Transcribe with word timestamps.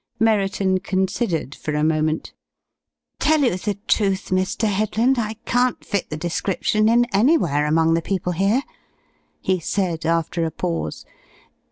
Merriton 0.19 0.79
considered 0.79 1.53
for 1.53 1.75
a 1.75 1.83
moment. 1.83 2.33
"Tell 3.19 3.41
you 3.41 3.55
the 3.55 3.77
truth, 3.87 4.29
Mr. 4.29 4.65
Headland, 4.67 5.19
I 5.19 5.35
can't 5.45 5.85
fit 5.85 6.09
the 6.09 6.17
description 6.17 6.89
in 6.89 7.05
anywhere 7.13 7.67
among 7.67 7.93
the 7.93 8.01
people 8.01 8.31
here," 8.31 8.63
he 9.41 9.59
said 9.59 10.03
after 10.03 10.43
a 10.43 10.49
pause. 10.49 11.05